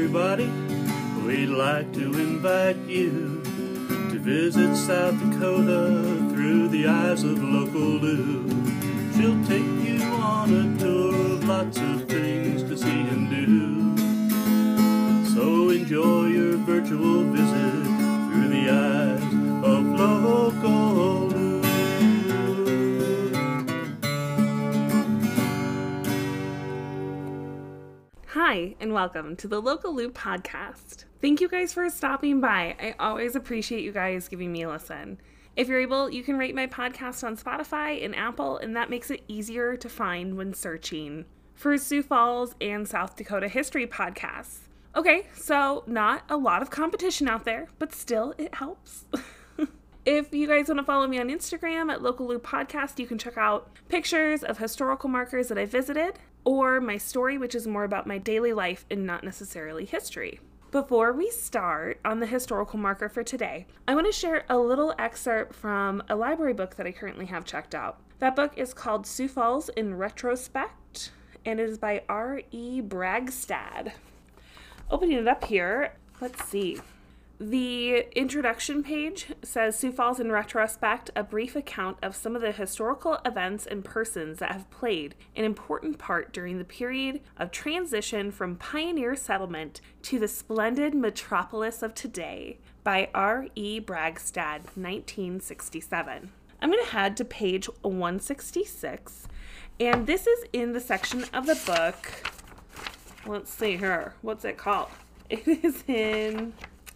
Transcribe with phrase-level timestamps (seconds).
[0.00, 0.50] everybody.
[1.26, 8.48] We'd like to invite you to visit South Dakota through the eyes of local Lou.
[9.12, 13.98] She'll take you on a tour of lots of things to see and do.
[15.34, 17.79] So enjoy your virtual visit
[28.50, 31.04] Hi, and welcome to the Local Lou podcast.
[31.22, 32.74] Thank you guys for stopping by.
[32.80, 35.20] I always appreciate you guys giving me a listen.
[35.54, 39.08] If you're able, you can rate my podcast on Spotify and Apple, and that makes
[39.08, 44.62] it easier to find when searching for Sioux Falls and South Dakota history podcasts.
[44.96, 49.04] Okay, so not a lot of competition out there, but still it helps.
[50.06, 53.18] If you guys want to follow me on Instagram at Local Lou Podcast, you can
[53.18, 57.84] check out pictures of historical markers that I visited or my story, which is more
[57.84, 60.40] about my daily life and not necessarily history.
[60.70, 64.94] Before we start on the historical marker for today, I want to share a little
[64.98, 67.98] excerpt from a library book that I currently have checked out.
[68.20, 71.10] That book is called Sioux Falls in Retrospect
[71.44, 72.82] and it is by R.E.
[72.82, 73.92] Bragstad.
[74.90, 76.78] Opening it up here, let's see.
[77.42, 82.52] The introduction page says Sioux Falls in retrospect, a brief account of some of the
[82.52, 88.30] historical events and persons that have played an important part during the period of transition
[88.30, 93.80] from pioneer settlement to the splendid metropolis of today by R.E.
[93.80, 96.30] Bragstad, 1967.
[96.60, 99.28] I'm going to head to page 166,
[99.80, 102.34] and this is in the section of the book.
[103.26, 104.12] Let's see here.
[104.20, 104.90] What's it called?
[105.30, 106.52] It is in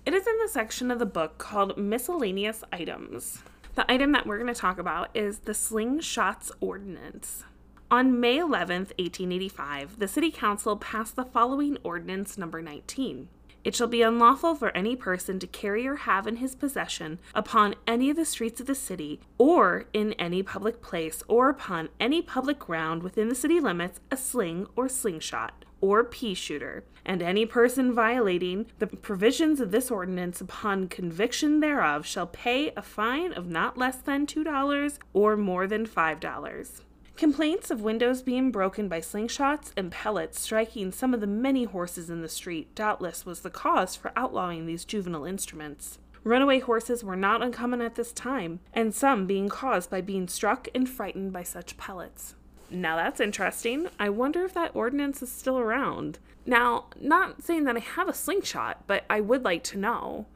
[0.06, 3.38] it is in the section of the book called Miscellaneous Items.
[3.74, 7.44] The item that we're going to talk about is the Slingshots Ordinance.
[7.90, 13.28] On May 11, 1885, the City Council passed the following Ordinance Number 19.
[13.64, 17.74] It shall be unlawful for any person to carry or have in his possession upon
[17.86, 22.20] any of the streets of the city, or in any public place, or upon any
[22.20, 27.46] public ground within the city limits, a sling or slingshot, or pea shooter, and any
[27.46, 33.48] person violating the provisions of this ordinance upon conviction thereof shall pay a fine of
[33.48, 36.80] not less than $2 or more than $5.
[37.16, 42.10] Complaints of windows being broken by slingshots and pellets striking some of the many horses
[42.10, 46.00] in the street doubtless was the cause for outlawing these juvenile instruments.
[46.24, 50.66] Runaway horses were not uncommon at this time, and some being caused by being struck
[50.74, 52.34] and frightened by such pellets.
[52.68, 53.88] Now that's interesting.
[53.96, 56.18] I wonder if that ordinance is still around.
[56.44, 60.26] Now, not saying that I have a slingshot, but I would like to know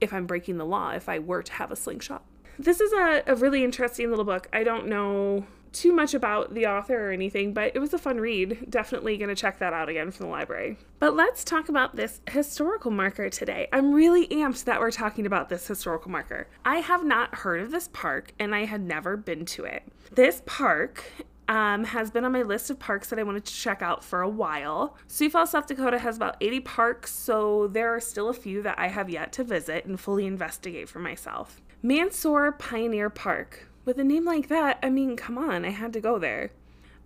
[0.00, 2.24] if I'm breaking the law if I were to have a slingshot.
[2.56, 4.48] This is a, a really interesting little book.
[4.52, 8.18] I don't know too much about the author or anything, but it was a fun
[8.18, 8.66] read.
[8.68, 10.76] Definitely going to check that out again from the library.
[10.98, 13.68] But let's talk about this historical marker today.
[13.72, 16.48] I'm really amped that we're talking about this historical marker.
[16.64, 19.82] I have not heard of this park and I had never been to it.
[20.12, 21.04] This park
[21.50, 24.22] um, has been on my list of parks that I wanted to check out for
[24.22, 24.96] a while.
[25.08, 28.78] Sioux Falls, South Dakota has about 80 parks, so there are still a few that
[28.78, 31.60] I have yet to visit and fully investigate for myself.
[31.82, 36.00] Mansour Pioneer Park with a name like that, I mean, come on, I had to
[36.00, 36.50] go there.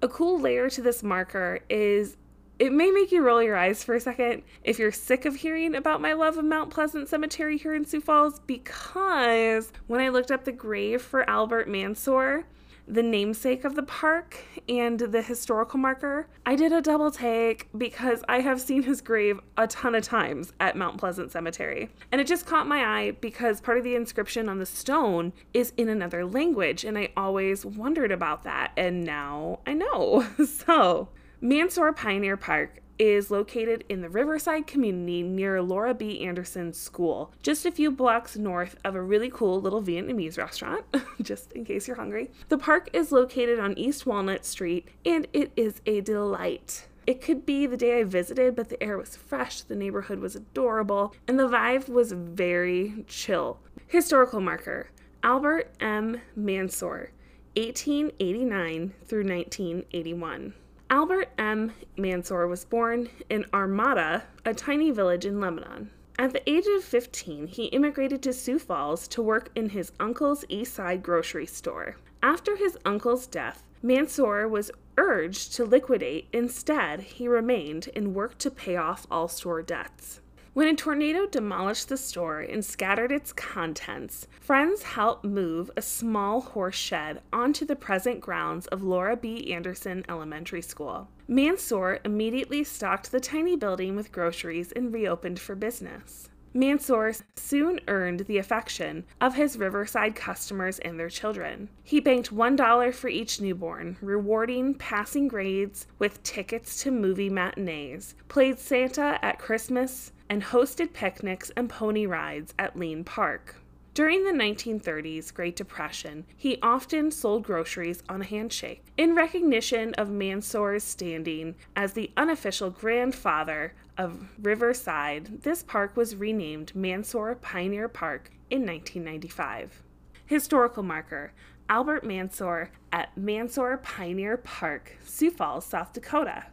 [0.02, 2.16] A cool layer to this marker is
[2.58, 5.74] it may make you roll your eyes for a second if you're sick of hearing
[5.74, 10.30] about my love of Mount Pleasant Cemetery here in Sioux Falls, because when I looked
[10.30, 12.44] up the grave for Albert Mansour,
[12.86, 18.22] the namesake of the park and the historical marker, I did a double take because
[18.28, 21.90] I have seen his grave a ton of times at Mount Pleasant Cemetery.
[22.12, 25.72] And it just caught my eye because part of the inscription on the stone is
[25.76, 30.26] in another language, and I always wondered about that, and now I know.
[30.46, 31.08] so,
[31.40, 36.24] Mansour Pioneer Park is located in the Riverside community near Laura B.
[36.24, 40.84] Anderson School, just a few blocks north of a really cool little Vietnamese restaurant,
[41.22, 42.30] just in case you're hungry.
[42.48, 46.86] The park is located on East Walnut Street and it is a delight.
[47.06, 50.34] It could be the day I visited, but the air was fresh, the neighborhood was
[50.34, 53.58] adorable, and the vibe was very chill.
[53.86, 54.88] Historical marker
[55.22, 56.20] Albert M.
[56.34, 57.10] Mansour,
[57.56, 60.54] 1889 through 1981.
[60.94, 61.72] Albert M.
[61.96, 65.90] Mansour was born in Armada, a tiny village in Lebanon.
[66.20, 70.44] At the age of 15, he immigrated to Sioux Falls to work in his uncle's
[70.48, 71.96] East Side grocery store.
[72.22, 76.28] After his uncle's death, Mansour was urged to liquidate.
[76.32, 80.20] Instead, he remained and worked to pay off all store debts.
[80.54, 86.40] When a tornado demolished the store and scattered its contents, friends helped move a small
[86.40, 89.52] horse shed onto the present grounds of Laura B.
[89.52, 91.08] Anderson Elementary School.
[91.26, 96.30] Mansour immediately stocked the tiny building with groceries and reopened for business.
[96.56, 101.68] Mansour soon earned the affection of his Riverside customers and their children.
[101.82, 108.60] He banked $1 for each newborn, rewarding passing grades with tickets to movie matinees, played
[108.60, 113.56] Santa at Christmas, and hosted picnics and pony rides at Lien Park.
[113.94, 118.82] During the 1930s Great Depression, he often sold groceries on a handshake.
[118.96, 126.74] In recognition of Mansour's standing as the unofficial grandfather of Riverside, this park was renamed
[126.74, 129.84] Mansour Pioneer Park in 1995.
[130.26, 131.32] Historical marker
[131.68, 136.46] Albert Mansour at Mansour Pioneer Park, Sioux Falls, South Dakota.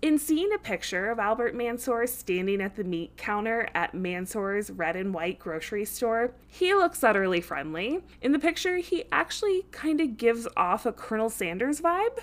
[0.00, 4.94] In seeing a picture of Albert Mansour standing at the meat counter at Mansour's red
[4.94, 8.04] and white grocery store, he looks utterly friendly.
[8.22, 12.20] In the picture, he actually kind of gives off a Colonel Sanders vibe.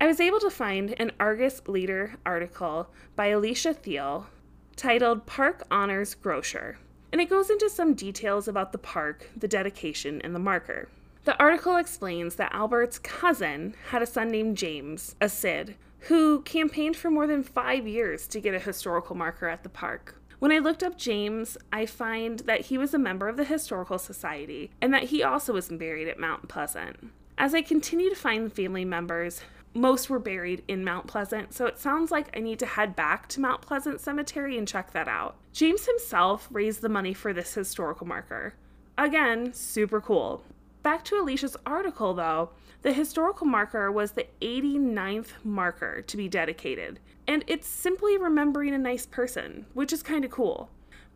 [0.00, 4.28] I was able to find an Argus Leader article by Alicia Thiel
[4.74, 6.78] titled Park Honors Grocer,
[7.12, 10.88] and it goes into some details about the park, the dedication, and the marker.
[11.24, 16.96] The article explains that Albert's cousin had a son named James, a Sid, who campaigned
[16.96, 20.20] for more than five years to get a historical marker at the park.
[20.38, 23.98] When I looked up James, I find that he was a member of the Historical
[23.98, 27.10] Society and that he also was buried at Mount Pleasant.
[27.36, 29.40] As I continue to find family members,
[29.74, 33.28] most were buried in Mount Pleasant, so it sounds like I need to head back
[33.30, 35.36] to Mount Pleasant Cemetery and check that out.
[35.52, 38.54] James himself raised the money for this historical marker.
[38.96, 40.42] Again, super cool.
[40.82, 42.50] Back to Alicia's article though,
[42.82, 48.78] the historical marker was the 89th marker to be dedicated, and it's simply remembering a
[48.78, 50.70] nice person, which is kind of cool.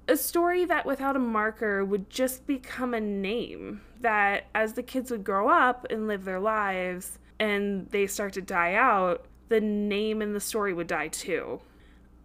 [0.09, 5.13] A story that without a marker would just become a name, that as the kids
[5.13, 10.21] would grow up and live their lives and they start to die out, the name
[10.21, 11.61] in the story would die too.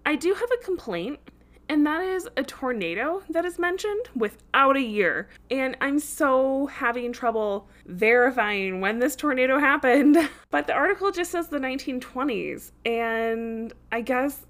[0.05, 1.19] I do have a complaint
[1.69, 5.27] and that is a tornado that is mentioned without a year.
[5.51, 10.17] And I'm so having trouble verifying when this tornado happened.
[10.49, 12.71] But the article just says the 1920s.
[12.85, 14.45] And I guess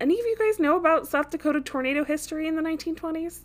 [0.00, 3.40] any of you guys know about South Dakota tornado history in the 1920s?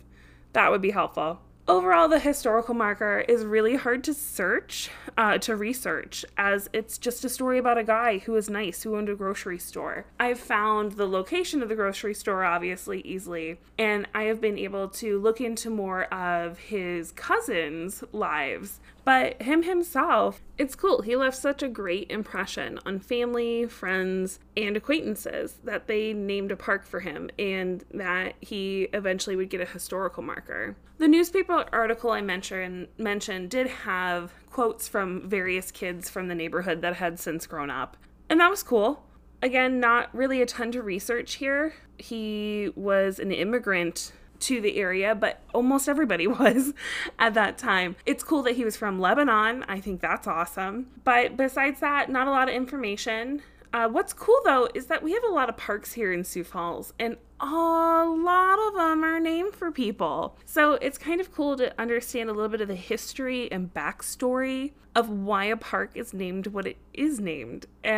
[0.54, 1.40] That would be helpful.
[1.68, 7.24] Overall, the historical marker is really hard to search, uh, to research, as it's just
[7.24, 10.04] a story about a guy who was nice, who owned a grocery store.
[10.18, 14.88] I've found the location of the grocery store obviously easily, and I have been able
[14.88, 18.80] to look into more of his cousins' lives.
[19.04, 21.02] But him himself, it's cool.
[21.02, 26.56] He left such a great impression on family, friends, and acquaintances that they named a
[26.56, 30.76] park for him and that he eventually would get a historical marker.
[30.98, 36.80] The newspaper article I mentioned mentioned did have quotes from various kids from the neighborhood
[36.82, 37.96] that had since grown up.
[38.28, 39.04] And that was cool.
[39.42, 41.74] Again, not really a ton to research here.
[41.98, 46.74] He was an immigrant to the area, but almost everybody was
[47.18, 47.96] at that time.
[48.06, 49.64] It's cool that he was from Lebanon.
[49.68, 50.88] I think that's awesome.
[51.04, 53.42] But besides that, not a lot of information.
[53.72, 56.44] Uh, what's cool though is that we have a lot of parks here in Sioux
[56.44, 60.36] Falls, and a lot of them are named for people.
[60.44, 64.72] So it's kind of cool to understand a little bit of the history and backstory
[64.94, 67.64] of why a park is named what it is named.
[67.82, 67.88] Uh,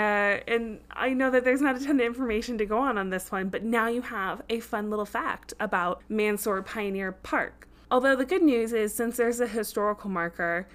[0.46, 3.32] and I know that there's not a ton of information to go on on this
[3.32, 7.66] one, but now you have a fun little fact about Mansour Pioneer Park.
[7.90, 10.68] Although the good news is, since there's a historical marker,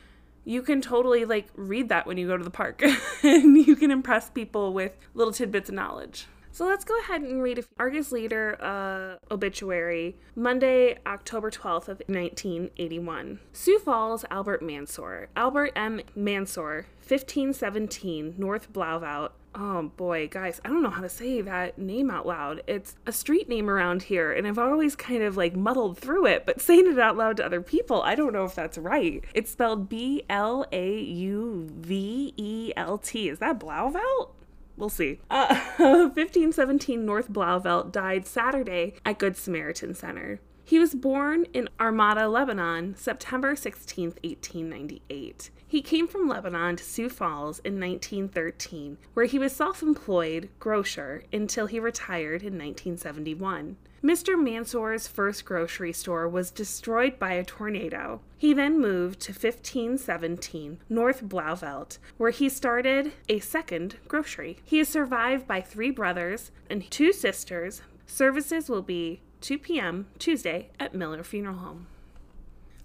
[0.49, 2.81] you can totally like read that when you go to the park
[3.23, 6.25] and you can impress people with little tidbits of knowledge.
[6.51, 12.01] So let's go ahead and read a Argus Leader uh, obituary, Monday, October 12th of
[12.07, 13.39] 1981.
[13.53, 15.29] Sioux Falls, Albert Mansour.
[15.35, 16.01] Albert M.
[16.15, 19.29] Mansour, 1517, North Blauvelt.
[19.55, 22.61] Oh boy, guys, I don't know how to say that name out loud.
[22.67, 26.45] It's a street name around here, and I've always kind of like muddled through it,
[26.45, 29.23] but saying it out loud to other people, I don't know if that's right.
[29.33, 33.27] It's spelled B L A U V E L T.
[33.27, 34.29] Is that Blauvelt?
[34.77, 35.19] We'll see.
[35.29, 40.39] Uh, 1517 North Blauvelt died Saturday at Good Samaritan Center.
[40.69, 45.49] He was born in Armada, Lebanon, September 16, 1898.
[45.67, 51.23] He came from Lebanon to Sioux Falls in 1913, where he was self employed grocer
[51.33, 53.77] until he retired in 1971.
[54.03, 54.39] Mr.
[54.39, 58.21] Mansour's first grocery store was destroyed by a tornado.
[58.37, 64.59] He then moved to 1517 North Blauvelt, where he started a second grocery.
[64.63, 67.81] He is survived by three brothers and two sisters.
[68.05, 70.07] Services will be 2 p.m.
[70.17, 71.87] Tuesday at Miller Funeral Home.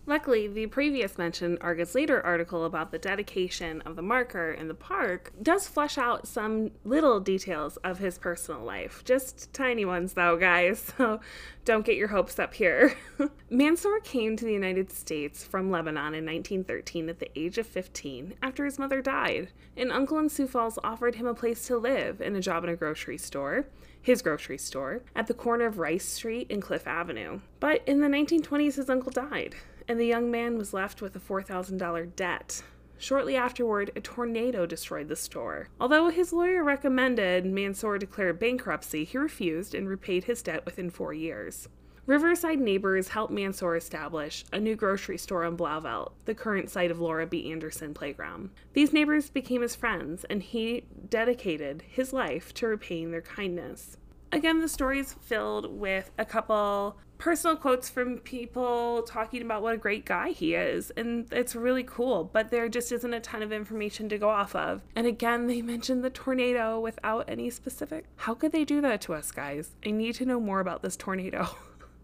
[0.07, 4.75] Luckily, the previous mentioned Argus Leader article about the dedication of the marker in the
[4.75, 9.03] park does flesh out some little details of his personal life.
[9.05, 11.21] Just tiny ones, though, guys, so
[11.65, 12.99] don't get your hopes up here.
[13.51, 18.35] Mansour came to the United States from Lebanon in 1913 at the age of 15
[18.43, 19.53] after his mother died.
[19.75, 22.71] An uncle in Sioux Falls offered him a place to live and a job in
[22.71, 23.67] a grocery store
[24.03, 27.41] his grocery store, at the corner of Rice Street and Cliff Avenue.
[27.59, 29.55] But in the 1920s, his uncle died
[29.89, 32.63] and the young man was left with a $4,000 debt.
[32.99, 35.69] Shortly afterward, a tornado destroyed the store.
[35.81, 41.13] Although his lawyer recommended Mansour declare bankruptcy, he refused and repaid his debt within four
[41.13, 41.69] years.
[42.07, 47.01] Riverside neighbors helped Mansour establish a new grocery store on Blauvelt, the current site of
[47.01, 47.51] Laura B.
[47.51, 48.51] Anderson Playground.
[48.75, 53.97] These neighbors became his friends, and he dedicated his life to repaying their kindness.
[54.35, 59.75] Again, the story is filled with a couple personal quotes from people talking about what
[59.75, 63.45] a great guy he is, and it's really cool, but there just isn't a ton
[63.45, 64.83] of information to go off of.
[64.97, 68.07] And again, they mentioned the tornado without any specific.
[68.17, 69.71] How could they do that to us, guys?
[69.87, 71.49] I need to know more about this tornado.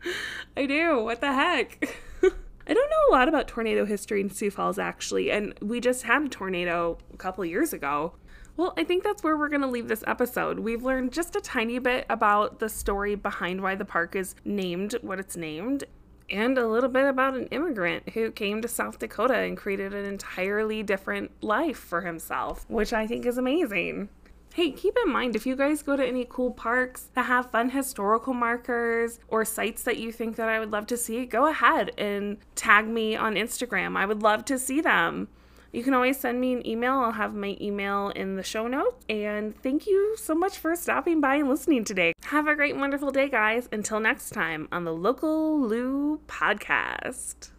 [0.57, 1.03] I do.
[1.03, 1.99] What the heck?
[2.23, 6.05] I don't know a lot about tornado history in Sioux Falls actually, and we just
[6.05, 8.15] had a tornado a couple years ago.
[8.61, 10.59] Well, I think that's where we're going to leave this episode.
[10.59, 14.97] We've learned just a tiny bit about the story behind why the park is named
[15.01, 15.85] what it's named,
[16.29, 20.05] and a little bit about an immigrant who came to South Dakota and created an
[20.05, 24.11] entirely different life for himself, which I think is amazing.
[24.53, 27.71] Hey, keep in mind if you guys go to any cool parks that have fun
[27.71, 31.93] historical markers or sites that you think that I would love to see, go ahead
[31.97, 33.97] and tag me on Instagram.
[33.97, 35.29] I would love to see them.
[35.73, 36.95] You can always send me an email.
[36.95, 39.05] I'll have my email in the show notes.
[39.09, 42.13] And thank you so much for stopping by and listening today.
[42.25, 43.69] Have a great, wonderful day, guys.
[43.73, 47.51] Until next time on the Local Lou Podcast.